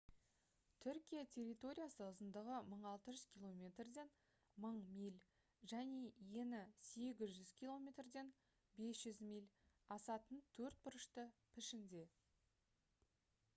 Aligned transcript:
түркия 0.83 1.23
территориясы 1.33 1.99
ұзындығы 2.05 2.53
1600 2.69 3.25
км-ден 3.41 4.07
1000 4.63 4.87
миль 4.95 5.19
және 5.73 5.99
ені 6.43 6.61
800 6.87 7.53
км-ден 7.59 8.31
500 8.81 9.15
миль 9.27 9.47
асатын 9.97 10.39
төртбұрышты 10.57 11.27
пішінде 11.59 12.03